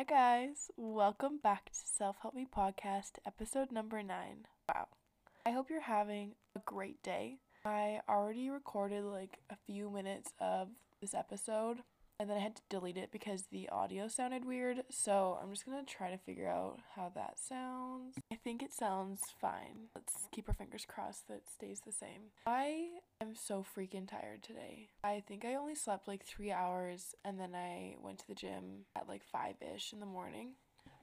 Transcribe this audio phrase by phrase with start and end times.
[0.00, 0.70] Hi, guys.
[0.78, 4.46] Welcome back to Self Help Me Podcast, episode number nine.
[4.74, 4.88] Wow.
[5.44, 7.36] I hope you're having a great day.
[7.66, 10.68] I already recorded like a few minutes of
[11.02, 11.80] this episode
[12.18, 14.84] and then I had to delete it because the audio sounded weird.
[14.90, 18.14] So I'm just gonna try to figure out how that sounds.
[18.32, 19.88] I think it sounds fine.
[19.94, 22.30] Let's keep our fingers crossed that it stays the same.
[22.46, 24.88] I am so freaking tired today.
[25.04, 28.86] I think I only slept like three hours and then I went to the gym
[28.96, 30.52] at like five ish in the morning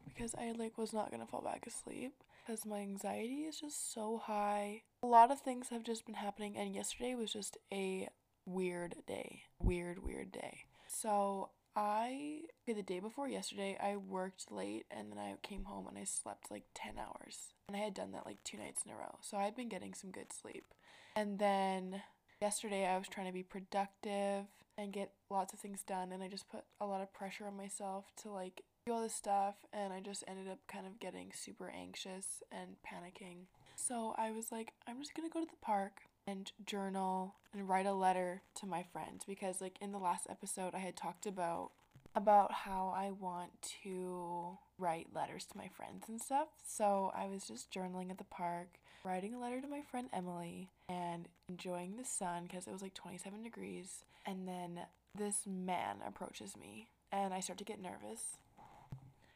[0.05, 2.13] because I like was not gonna fall back asleep
[2.45, 4.81] because my anxiety is just so high.
[5.03, 8.09] A lot of things have just been happening and yesterday was just a
[8.45, 9.43] weird day.
[9.61, 10.63] Weird, weird day.
[10.87, 15.87] So I okay, the day before yesterday I worked late and then I came home
[15.87, 17.53] and I slept like 10 hours.
[17.67, 19.19] And I had done that like two nights in a row.
[19.21, 20.73] So I had been getting some good sleep.
[21.17, 22.03] And then
[22.39, 24.45] yesterday I was trying to be productive
[24.77, 27.57] and get lots of things done and I just put a lot of pressure on
[27.57, 31.31] myself to like do all this stuff and I just ended up kind of getting
[31.33, 33.47] super anxious and panicking.
[33.75, 37.87] So I was like, I'm just gonna go to the park and journal and write
[37.87, 41.71] a letter to my friend because like in the last episode I had talked about
[42.13, 43.51] about how I want
[43.83, 46.49] to write letters to my friends and stuff.
[46.67, 50.69] So I was just journaling at the park, writing a letter to my friend Emily
[50.89, 54.03] and enjoying the sun because it was like 27 degrees.
[54.25, 54.81] And then
[55.17, 58.37] this man approaches me and I start to get nervous.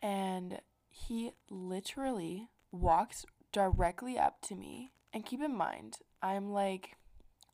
[0.02, 4.92] And he literally walks directly up to me.
[5.14, 6.98] And keep in mind, I'm like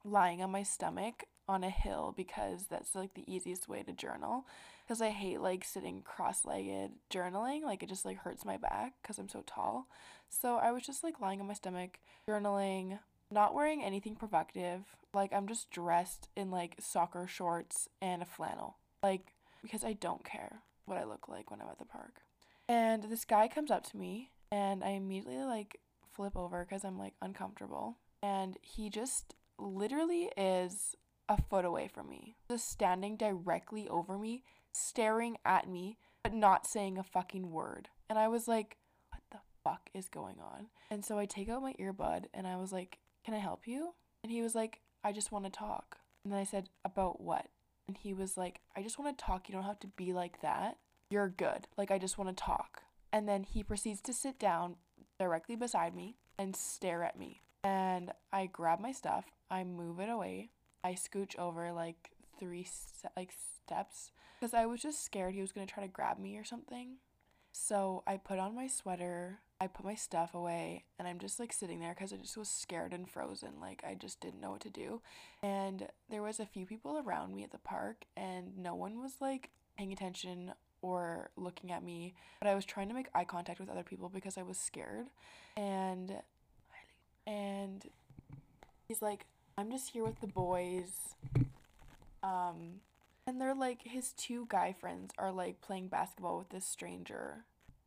[0.03, 4.45] lying on my stomach on a hill because that's like the easiest way to journal
[4.87, 9.17] because I hate like sitting cross-legged journaling like it just like hurts my back cuz
[9.17, 9.87] I'm so tall.
[10.29, 12.99] So I was just like lying on my stomach journaling,
[13.29, 14.95] not wearing anything provocative.
[15.13, 18.77] Like I'm just dressed in like soccer shorts and a flannel.
[19.03, 22.21] Like because I don't care what I look like when I'm at the park.
[22.69, 25.81] And this guy comes up to me and I immediately like
[26.13, 30.95] flip over cuz I'm like uncomfortable and he just literally is
[31.29, 34.43] a foot away from me, just standing directly over me,
[34.77, 37.89] staring at me, but not saying a fucking word.
[38.09, 38.77] And I was like,
[39.09, 40.67] what the fuck is going on?
[40.89, 43.93] And so I take out my earbud and I was like, can I help you?
[44.23, 45.97] And he was like, I just want to talk.
[46.23, 47.47] And then I said, about what?
[47.87, 49.47] And he was like, I just want to talk.
[49.47, 50.77] You don't have to be like that.
[51.09, 51.67] You're good.
[51.77, 52.81] Like, I just want to talk.
[53.13, 54.75] And then he proceeds to sit down
[55.17, 60.09] directly beside me and stare at me and I grab my stuff, I move it
[60.09, 60.51] away,
[60.83, 62.65] I scooch over like three
[63.15, 66.43] like steps because I was just scared he was gonna try to grab me or
[66.43, 66.97] something.
[67.51, 71.51] So I put on my sweater, I put my stuff away, and I'm just like
[71.51, 73.53] sitting there because I just was scared and frozen.
[73.59, 75.01] Like I just didn't know what to do.
[75.41, 79.13] And there was a few people around me at the park, and no one was
[79.19, 82.13] like paying attention or looking at me.
[82.39, 85.07] But I was trying to make eye contact with other people because I was scared.
[85.55, 86.13] And
[87.25, 87.83] and
[88.87, 89.25] he's like,
[89.57, 91.15] I'm just here with the boys.
[92.21, 92.81] Um,
[93.27, 97.43] and they're like, his two guy friends are like playing basketball with this stranger.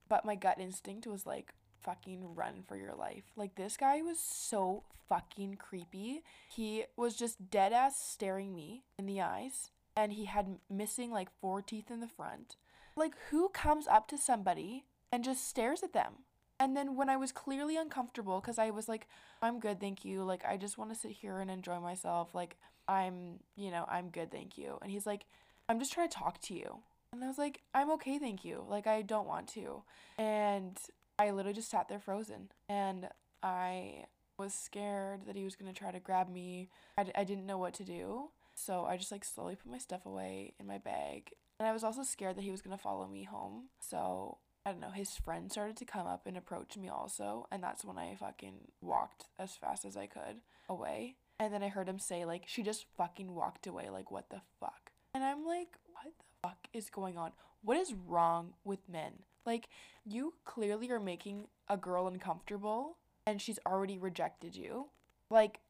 [0.09, 3.25] But my gut instinct was like, fucking run for your life.
[3.37, 6.23] Like, this guy was so fucking creepy.
[6.55, 9.71] He was just dead ass staring me in the eyes.
[9.97, 12.57] And he had missing like four teeth in the front.
[12.97, 16.25] Like, who comes up to somebody and just stares at them?
[16.61, 19.09] And then when I was clearly uncomfortable, because I was like,
[19.41, 20.23] I'm good, thank you.
[20.23, 22.35] Like, I just want to sit here and enjoy myself.
[22.35, 24.79] Like, I'm, you know, I'm good, thank you.
[24.83, 25.25] And he's like,
[25.71, 26.81] I'm just trying to talk to you.
[27.13, 28.63] And I was like, I'm okay, thank you.
[28.69, 29.83] Like, I don't want to.
[30.19, 30.79] And
[31.19, 32.51] I literally just sat there frozen.
[32.69, 33.09] And
[33.43, 34.05] I
[34.39, 36.69] was scared that he was going to try to grab me.
[36.99, 38.31] I d- I didn't know what to do.
[38.55, 41.31] So I just like slowly put my stuff away in my bag.
[41.59, 43.69] And I was also scared that he was going to follow me home.
[43.81, 47.63] So I don't know, his friend started to come up and approach me also, and
[47.63, 51.17] that's when I fucking walked as fast as I could away.
[51.39, 54.43] And then I heard him say, like, she just fucking walked away, like, what the
[54.61, 54.93] fuck?
[55.15, 57.33] And I'm like, what the fuck is going on?
[57.63, 59.13] What is wrong with men?
[59.47, 59.69] Like,
[60.05, 64.89] you clearly are making a girl uncomfortable, and she's already rejected you.
[65.31, 65.61] Like,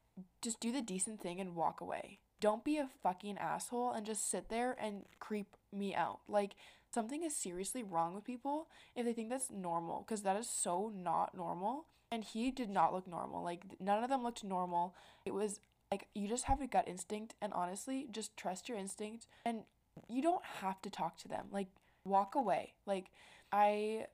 [0.41, 2.19] just do the decent thing and walk away.
[2.41, 6.19] Don't be a fucking asshole and just sit there and creep me out.
[6.27, 6.55] Like,
[6.93, 10.91] something is seriously wrong with people if they think that's normal because that is so
[10.95, 14.95] not normal and he did not look normal like none of them looked normal.
[15.25, 15.59] It was
[15.91, 19.63] like you just have a gut instinct and honestly just trust your instinct and
[20.07, 21.67] you don't have to talk to them like
[22.05, 22.73] walk away.
[22.85, 23.11] Like
[23.51, 24.07] i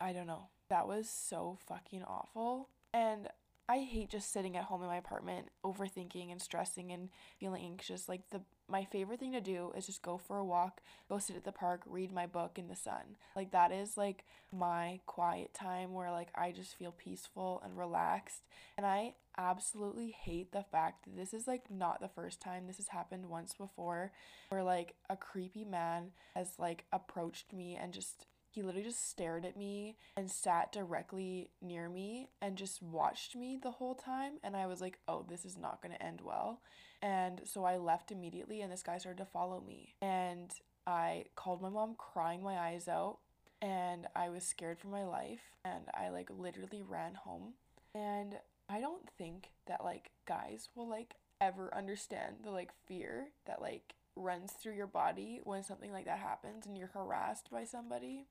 [0.00, 0.48] i don't know.
[0.70, 3.28] That was so fucking awful and
[3.72, 7.08] I hate just sitting at home in my apartment, overthinking and stressing and
[7.40, 8.06] feeling anxious.
[8.06, 11.36] Like the my favorite thing to do is just go for a walk, go sit
[11.36, 13.16] at the park, read my book in the sun.
[13.34, 18.42] Like that is like my quiet time where like I just feel peaceful and relaxed.
[18.76, 22.76] And I absolutely hate the fact that this is like not the first time this
[22.76, 24.12] has happened once before
[24.50, 29.46] where like a creepy man has like approached me and just he literally just stared
[29.46, 34.34] at me and sat directly near me and just watched me the whole time.
[34.44, 36.60] And I was like, oh, this is not going to end well.
[37.00, 39.94] And so I left immediately, and this guy started to follow me.
[40.02, 40.52] And
[40.86, 43.18] I called my mom, crying my eyes out.
[43.62, 45.56] And I was scared for my life.
[45.64, 47.54] And I like literally ran home.
[47.94, 48.34] And
[48.68, 53.94] I don't think that like guys will like ever understand the like fear that like
[54.14, 58.26] runs through your body when something like that happens and you're harassed by somebody.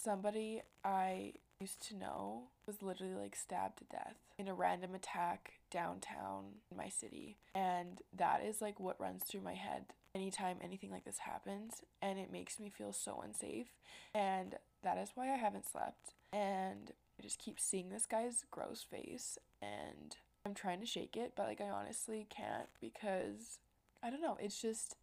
[0.00, 5.54] Somebody I used to know was literally like stabbed to death in a random attack
[5.72, 7.36] downtown in my city.
[7.52, 11.82] And that is like what runs through my head anytime anything like this happens.
[12.00, 13.66] And it makes me feel so unsafe.
[14.14, 14.54] And
[14.84, 16.14] that is why I haven't slept.
[16.32, 19.36] And I just keep seeing this guy's gross face.
[19.60, 20.14] And
[20.46, 23.58] I'm trying to shake it, but like I honestly can't because
[24.00, 24.38] I don't know.
[24.40, 24.94] It's just.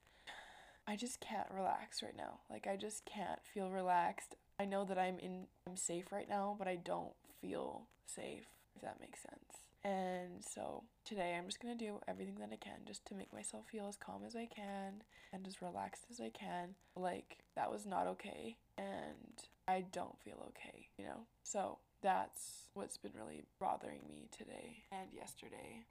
[0.87, 2.41] I just can't relax right now.
[2.47, 4.35] Like I just can't feel relaxed.
[4.59, 8.81] I know that I'm in I'm safe right now, but I don't feel safe, if
[8.81, 9.65] that makes sense.
[9.83, 13.65] And so today I'm just gonna do everything that I can just to make myself
[13.71, 16.75] feel as calm as I can and as relaxed as I can.
[16.95, 21.27] Like that was not okay and I don't feel okay, you know?
[21.43, 25.83] So that's what's been really bothering me today and yesterday.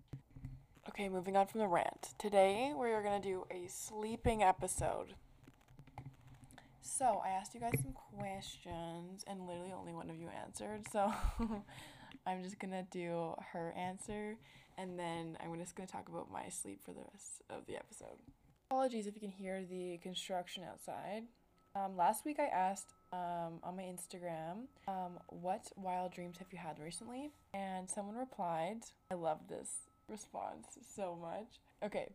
[0.89, 2.15] Okay, moving on from the rant.
[2.19, 5.15] Today we are gonna do a sleeping episode.
[6.87, 10.83] So I asked you guys some questions, and literally only one of you answered.
[10.93, 11.11] So
[12.27, 14.37] I'm just gonna do her answer,
[14.77, 18.19] and then I'm just gonna talk about my sleep for the rest of the episode.
[18.71, 21.23] Apologies if you can hear the construction outside.
[21.75, 26.59] Um, last week I asked um, on my Instagram, um, what wild dreams have you
[26.59, 27.31] had recently?
[27.55, 29.71] And someone replied, I love this
[30.07, 31.61] response so much.
[31.83, 32.13] Okay,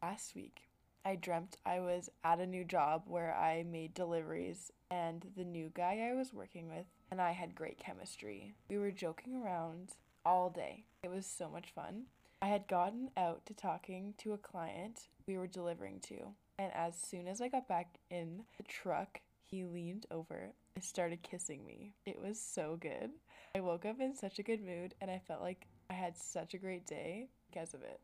[0.00, 0.60] last week
[1.06, 5.70] I dreamt I was at a new job where I made deliveries, and the new
[5.74, 8.54] guy I was working with and I had great chemistry.
[8.68, 9.92] We were joking around
[10.24, 10.84] all day.
[11.02, 12.04] It was so much fun.
[12.40, 16.16] I had gotten out to talking to a client we were delivering to,
[16.58, 21.22] and as soon as I got back in the truck, he leaned over and started
[21.22, 21.92] kissing me.
[22.06, 23.10] It was so good.
[23.54, 26.54] I woke up in such a good mood, and I felt like I had such
[26.54, 28.00] a great day because of it.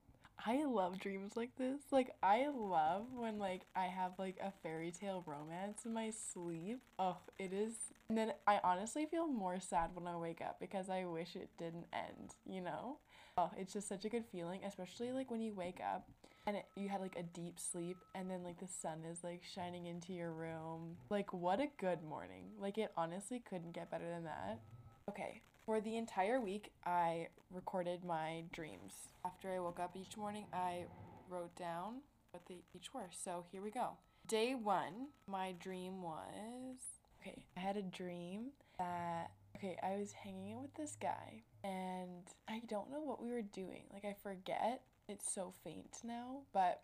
[0.47, 1.81] I love dreams like this.
[1.91, 6.81] Like I love when like I have like a fairy tale romance in my sleep.
[6.99, 7.75] Oh, it is.
[8.09, 11.51] And then I honestly feel more sad when I wake up because I wish it
[11.59, 12.99] didn't end, you know?
[13.37, 16.09] Oh, it's just such a good feeling, especially like when you wake up
[16.47, 19.43] and it, you had like a deep sleep and then like the sun is like
[19.45, 20.97] shining into your room.
[21.11, 22.45] Like what a good morning.
[22.59, 24.61] Like it honestly couldn't get better than that.
[25.09, 28.93] Okay, for the entire week, I recorded my dreams.
[29.25, 30.87] After I woke up each morning, I
[31.29, 32.01] wrote down
[32.33, 33.09] what they each were.
[33.13, 33.91] So here we go.
[34.27, 36.75] Day one, my dream was
[37.21, 38.47] okay, I had a dream
[38.81, 43.31] that okay, I was hanging out with this guy and I don't know what we
[43.31, 43.85] were doing.
[43.93, 44.83] Like I forget.
[45.09, 46.83] It's so faint now, but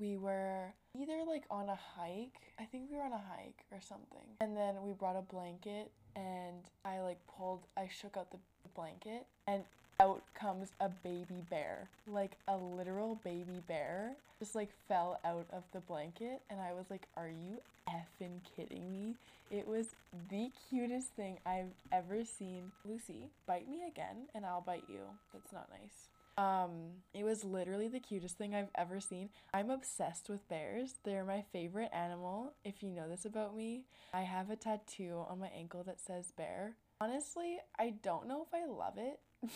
[0.00, 2.40] we were either like on a hike.
[2.58, 4.28] I think we were on a hike or something.
[4.40, 8.38] And then we brought a blanket and I like pulled, I shook out the
[8.74, 9.62] blanket, and
[10.00, 11.88] out comes a baby bear.
[12.06, 16.86] Like a literal baby bear just like fell out of the blanket, and I was
[16.90, 19.14] like, Are you effing kidding me?
[19.50, 19.88] It was
[20.30, 22.72] the cutest thing I've ever seen.
[22.84, 25.00] Lucy, bite me again, and I'll bite you.
[25.32, 26.08] That's not nice.
[26.36, 29.30] Um, it was literally the cutest thing I've ever seen.
[29.52, 30.94] I'm obsessed with bears.
[31.04, 32.54] They're my favorite animal.
[32.64, 36.32] If you know this about me, I have a tattoo on my ankle that says
[36.36, 36.74] bear.
[37.00, 39.20] Honestly, I don't know if I love it.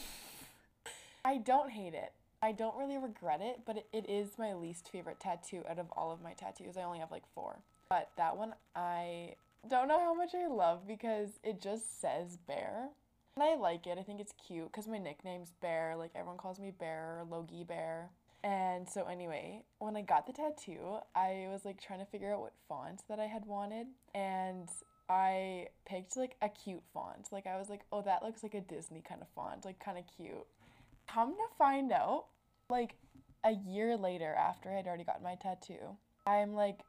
[1.24, 2.12] I don't hate it.
[2.40, 5.90] I don't really regret it, but it, it is my least favorite tattoo out of
[5.96, 6.76] all of my tattoos.
[6.76, 7.58] I only have like four.
[7.88, 9.34] But that one I
[9.68, 12.90] don't know how much I love because it just says bear.
[13.38, 13.98] And I like it.
[13.98, 15.94] I think it's cute because my nickname's Bear.
[15.96, 18.10] Like everyone calls me Bear Logie Bear.
[18.42, 22.40] And so anyway, when I got the tattoo, I was like trying to figure out
[22.40, 24.68] what font that I had wanted and
[25.08, 27.28] I picked like a cute font.
[27.30, 29.98] Like I was like, "Oh, that looks like a Disney kind of font, like kind
[29.98, 30.44] of cute."
[31.06, 32.24] Come to find out,
[32.68, 32.96] like
[33.44, 36.80] a year later after I had already gotten my tattoo, I'm like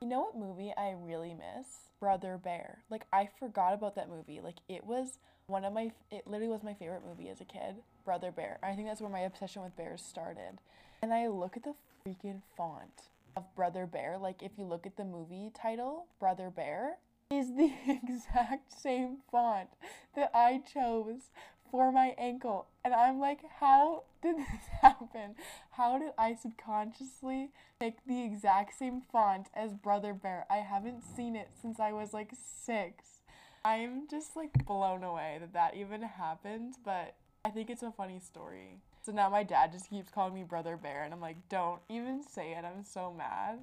[0.00, 1.68] You know what movie I really miss?
[2.00, 2.82] Brother Bear.
[2.90, 4.40] Like I forgot about that movie.
[4.40, 5.20] Like it was
[5.52, 7.76] one of my it literally was my favorite movie as a kid.
[8.04, 8.58] Brother Bear.
[8.62, 10.58] I think that's where my obsession with bears started.
[11.02, 14.18] And I look at the freaking font of Brother Bear.
[14.18, 16.96] Like if you look at the movie title, Brother Bear
[17.30, 19.68] is the exact same font
[20.16, 21.30] that I chose
[21.70, 22.66] for my ankle.
[22.84, 24.46] And I'm like, how did this
[24.80, 25.36] happen?
[25.72, 30.46] How did I subconsciously pick the exact same font as Brother Bear?
[30.50, 33.21] I haven't seen it since I was like six.
[33.64, 37.14] I'm just like blown away that that even happened, but
[37.44, 38.80] I think it's a funny story.
[39.04, 42.22] So now my dad just keeps calling me Brother Bear, and I'm like, don't even
[42.22, 42.64] say it.
[42.64, 43.58] I'm so mad.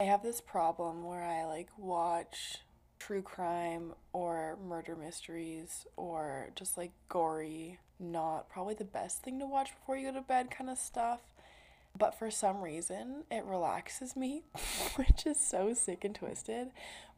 [0.00, 2.58] I have this problem where I like watch
[2.98, 9.46] true crime or murder mysteries or just like gory, not probably the best thing to
[9.46, 11.20] watch before you go to bed kind of stuff.
[11.96, 14.42] But for some reason, it relaxes me,
[14.96, 16.70] which is so sick and twisted.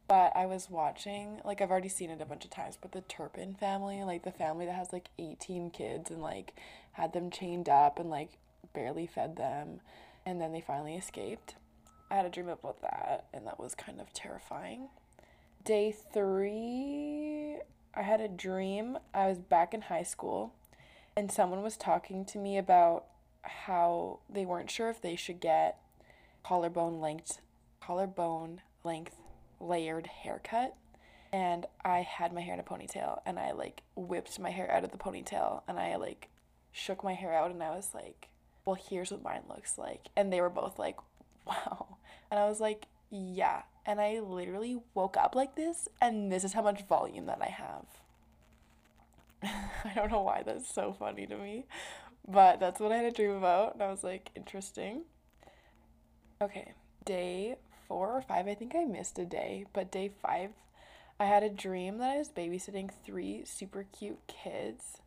[0.08, 3.00] But I was watching, like, I've already seen it a bunch of times, but the
[3.00, 6.54] Turpin family, like the family that has like 18 kids and like
[6.92, 8.38] had them chained up and like
[8.72, 9.80] barely fed them,
[10.24, 11.56] and then they finally escaped.
[12.08, 14.88] I had a dream about that, and that was kind of terrifying
[15.66, 17.56] day three,
[17.92, 18.98] I had a dream.
[19.12, 20.54] I was back in high school,
[21.16, 23.06] and someone was talking to me about
[23.42, 25.80] how they weren't sure if they should get
[26.44, 27.40] collarbone length,
[27.80, 29.16] collarbone length
[29.60, 30.74] layered haircut.
[31.32, 34.84] And I had my hair in a ponytail, and I like whipped my hair out
[34.84, 36.28] of the ponytail, and I like
[36.72, 38.28] shook my hair out, and I was like,
[38.64, 40.96] "Well, here's what mine looks like." And they were both like,
[41.46, 41.98] "Wow,"
[42.30, 46.52] and I was like, "Yeah." and I literally woke up like this, and this is
[46.52, 47.86] how much volume that I have.
[49.84, 51.66] I don't know why that's so funny to me,
[52.26, 55.02] but that's what I had a dream about, and I was like, interesting.
[56.42, 56.72] Okay,
[57.04, 57.56] day
[57.88, 60.50] four or five, I think I missed a day, but day five,
[61.18, 64.98] I had a dream that I was babysitting three super cute kids,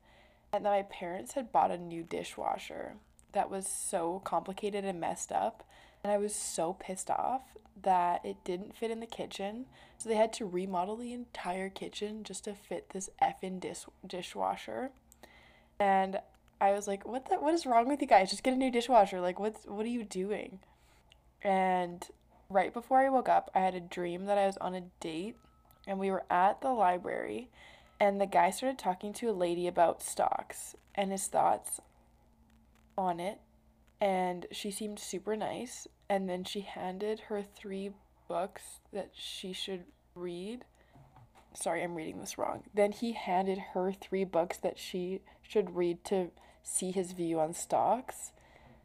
[0.51, 2.95] and that my parents had bought a new dishwasher
[3.33, 5.63] that was so complicated and messed up.
[6.03, 7.41] And I was so pissed off
[7.81, 9.65] that it didn't fit in the kitchen.
[9.97, 14.91] So they had to remodel the entire kitchen just to fit this effing dish- dishwasher.
[15.79, 16.19] And
[16.61, 18.29] I was like, what the, what is wrong with you guys?
[18.29, 19.21] Just get a new dishwasher.
[19.21, 20.59] Like what's what are you doing?
[21.41, 22.05] And
[22.49, 25.35] right before I woke up, I had a dream that I was on a date
[25.87, 27.49] and we were at the library
[27.99, 31.79] and the guy started talking to a lady about stocks and his thoughts
[32.97, 33.39] on it
[34.01, 37.91] and she seemed super nice and then she handed her three
[38.27, 39.83] books that she should
[40.15, 40.65] read.
[41.53, 42.63] Sorry, I'm reading this wrong.
[42.73, 46.31] Then he handed her three books that she should read to
[46.63, 48.31] see his view on stocks.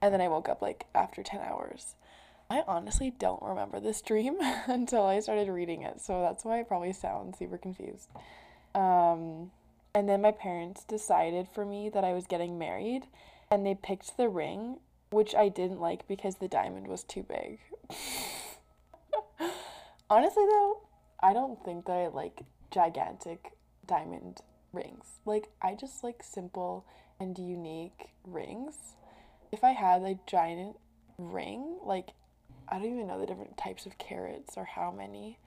[0.03, 1.95] And then I woke up like after 10 hours.
[2.51, 4.37] I honestly don't remember this dream
[4.67, 8.09] until I started reading it, so that's why I probably sound super confused.
[8.75, 9.51] Um,
[9.95, 13.07] and then my parents decided for me that I was getting married,
[13.51, 14.79] and they picked the ring
[15.15, 17.61] which I didn't like because the diamond was too big.
[20.11, 20.81] Honestly, though,
[21.23, 23.53] I don't think that I like gigantic
[23.87, 24.41] diamond
[24.73, 25.21] rings.
[25.25, 26.85] Like, I just like simple
[27.21, 28.97] and unique rings.
[29.53, 30.77] If I had a giant
[31.17, 32.09] ring, like,
[32.69, 35.39] I don't even know the different types of carats or how many,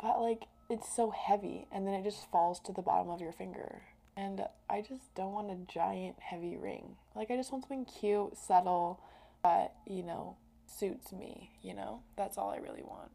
[0.00, 3.32] but like, it's so heavy and then it just falls to the bottom of your
[3.32, 3.82] finger.
[4.16, 6.96] And I just don't want a giant heavy ring.
[7.16, 9.00] Like, I just want something cute, subtle,
[9.42, 12.00] that, you know, suits me, you know?
[12.16, 13.10] That's all I really want.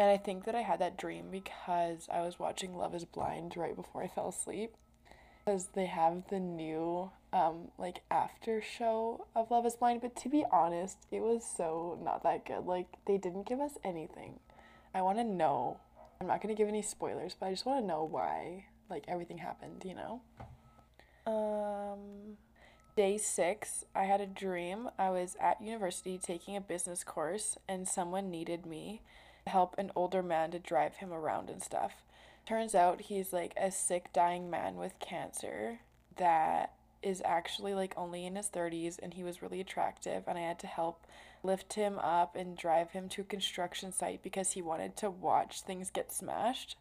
[0.00, 3.56] And I think that I had that dream because I was watching Love is Blind
[3.56, 4.74] right before I fell asleep.
[5.44, 10.00] Because they have the new, um, like, after show of Love is Blind.
[10.00, 12.64] But to be honest, it was so not that good.
[12.64, 14.40] Like, they didn't give us anything.
[14.94, 15.78] I want to know.
[16.20, 19.38] I'm not to give any spoilers, but I just want to know why, like, everything
[19.38, 20.22] happened, you know?
[21.26, 22.38] Um,
[22.96, 24.88] Day six, I had a dream.
[24.96, 29.02] I was at university taking a business course, and someone needed me
[29.44, 32.04] to help an older man to drive him around and stuff.
[32.46, 35.80] Turns out he's like a sick, dying man with cancer
[36.16, 40.42] that is actually like only in his 30s, and he was really attractive, and I
[40.42, 41.06] had to help
[41.42, 45.60] lift him up and drive him to a construction site because he wanted to watch
[45.60, 46.76] things get smashed.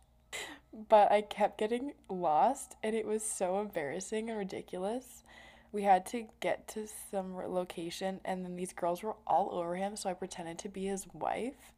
[0.90, 5.24] But I kept getting lost, and it was so embarrassing and ridiculous
[5.74, 9.98] we had to get to some location and then these girls were all over him
[9.98, 11.74] so i pretended to be his wife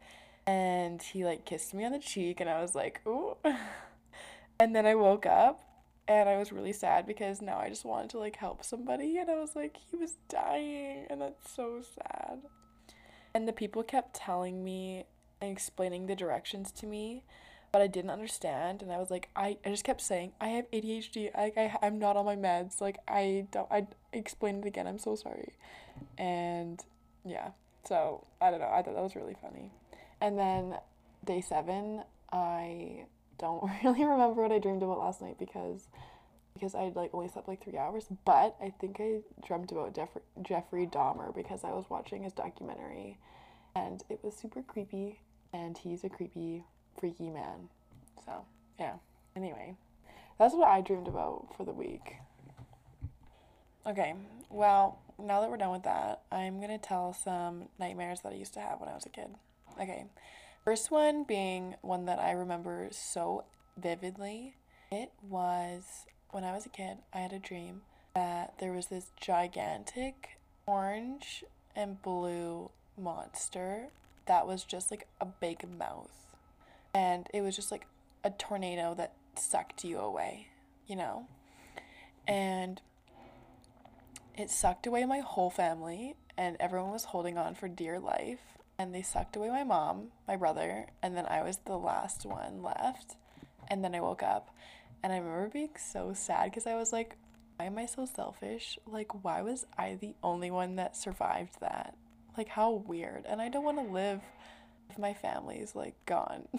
[0.48, 3.36] and he like kissed me on the cheek and i was like ooh
[4.60, 5.62] and then i woke up
[6.08, 9.30] and i was really sad because now i just wanted to like help somebody and
[9.30, 12.40] i was like he was dying and that's so sad
[13.36, 15.06] and the people kept telling me
[15.42, 17.24] and explaining the directions to me,
[17.74, 18.82] but I didn't understand.
[18.82, 21.36] And I was like, I, I just kept saying, I have ADHD.
[21.36, 22.80] Like, I, I'm not on my meds.
[22.80, 24.88] Like, I don't, I explained it again.
[24.88, 25.54] I'm so sorry.
[26.18, 26.82] And
[27.26, 27.50] yeah,
[27.88, 28.70] so I don't know.
[28.72, 29.72] I thought that was really funny.
[30.22, 30.78] And then
[31.24, 33.06] day seven, I
[33.38, 35.88] don't really remember what I dreamed about last night because
[36.54, 38.06] because I like only slept like three hours.
[38.24, 43.18] But I think I dreamt about Jeffrey Jeffrey Dahmer because I was watching his documentary,
[43.76, 45.20] and it was super creepy.
[45.54, 46.66] And he's a creepy,
[47.00, 47.70] freaky man.
[48.26, 48.46] So
[48.80, 48.96] yeah.
[49.36, 49.76] Anyway,
[50.40, 52.16] that's what I dreamed about for the week.
[53.88, 54.16] Okay,
[54.50, 58.54] well, now that we're done with that, I'm gonna tell some nightmares that I used
[58.56, 59.28] to have when I was a kid.
[59.80, 60.06] Okay,
[60.64, 63.44] first one being one that I remember so
[63.78, 64.56] vividly.
[64.92, 67.82] It was when I was a kid, I had a dream
[68.14, 71.44] that there was this gigantic orange
[71.76, 73.90] and blue monster
[74.28, 76.12] that was just like a big mouth.
[76.94, 77.86] And it was just like
[78.24, 80.48] a tornado that sucked you away,
[80.88, 81.28] you know?
[82.28, 82.82] And
[84.38, 88.58] it sucked away my whole family, and everyone was holding on for dear life.
[88.78, 92.62] And they sucked away my mom, my brother, and then I was the last one
[92.62, 93.16] left.
[93.68, 94.50] And then I woke up
[95.02, 97.16] and I remember being so sad because I was like,
[97.56, 98.78] why am I so selfish?
[98.86, 101.96] Like, why was I the only one that survived that?
[102.38, 103.26] Like, how weird.
[103.26, 104.22] And I don't want to live
[104.90, 106.48] if my family's like gone.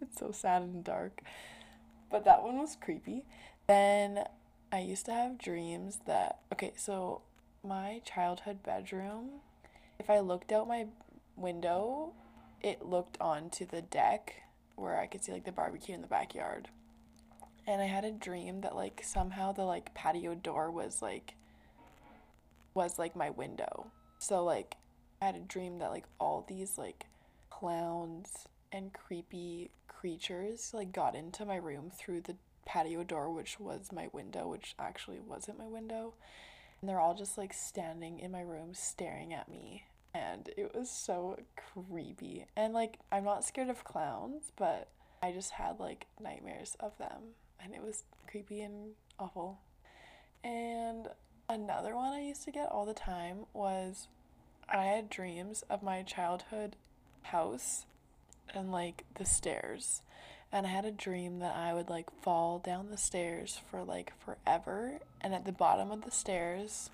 [0.00, 1.22] it's so sad and dark.
[2.10, 3.24] But that one was creepy.
[3.66, 4.24] Then
[4.72, 7.22] I used to have dreams that, okay, so
[7.62, 9.40] my childhood bedroom,
[10.00, 10.86] if I looked out my
[11.36, 12.12] window,
[12.60, 14.42] it looked onto the deck
[14.74, 16.68] where I could see like the barbecue in the backyard
[17.66, 21.34] and I had a dream that like somehow the like patio door was like
[22.74, 23.86] was like my window.
[24.18, 24.76] So like
[25.22, 27.06] I had a dream that like all these like
[27.48, 33.92] clowns and creepy creatures like got into my room through the patio door which was
[33.92, 36.14] my window, which actually wasn't my window.
[36.80, 39.84] And they're all just like standing in my room staring at me.
[40.14, 41.38] And it was so
[41.72, 42.46] creepy.
[42.56, 44.88] And like I'm not scared of clowns, but
[45.22, 49.58] I just had like nightmares of them and it was creepy and awful.
[50.42, 51.08] And
[51.48, 54.08] another one I used to get all the time was
[54.68, 56.76] I had dreams of my childhood
[57.22, 57.86] house
[58.54, 60.02] and like the stairs.
[60.52, 64.12] And I had a dream that I would like fall down the stairs for like
[64.24, 64.98] forever.
[65.20, 66.90] And at the bottom of the stairs,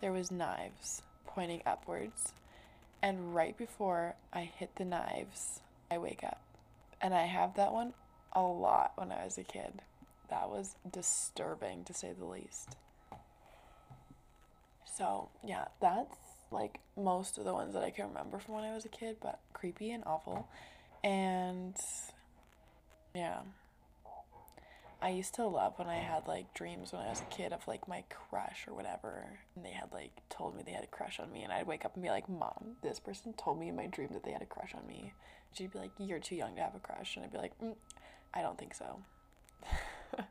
[0.00, 2.32] there was knives pointing upwards.
[3.02, 6.40] And right before I hit the knives, I wake up.
[7.00, 7.94] And I have that one
[8.32, 9.82] a lot when I was a kid.
[10.30, 12.76] That was disturbing to say the least.
[14.96, 16.16] So, yeah, that's
[16.50, 19.16] like most of the ones that I can remember from when I was a kid,
[19.20, 20.48] but creepy and awful.
[21.02, 21.74] And
[23.14, 23.40] yeah.
[25.02, 27.66] I used to love when I had like dreams when I was a kid of
[27.66, 29.40] like my crush or whatever.
[29.56, 31.42] And they had like told me they had a crush on me.
[31.42, 34.10] And I'd wake up and be like, Mom, this person told me in my dream
[34.12, 35.12] that they had a crush on me.
[35.54, 37.16] She'd be like, You're too young to have a crush.
[37.16, 37.74] And I'd be like, mm,
[38.32, 39.00] I don't think so.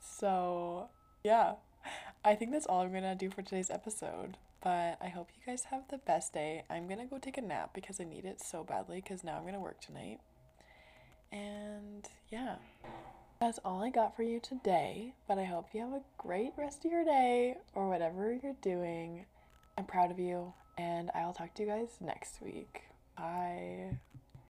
[0.00, 0.88] so,
[1.24, 1.54] yeah.
[2.24, 4.36] I think that's all I'm going to do for today's episode.
[4.62, 6.62] But I hope you guys have the best day.
[6.70, 9.36] I'm going to go take a nap because I need it so badly because now
[9.36, 10.20] I'm going to work tonight.
[11.32, 12.56] And yeah,
[13.42, 15.14] that's all I got for you today.
[15.26, 19.26] But I hope you have a great rest of your day or whatever you're doing.
[19.76, 20.52] I'm proud of you.
[20.78, 22.82] And I'll talk to you guys next week.
[23.18, 23.98] Bye.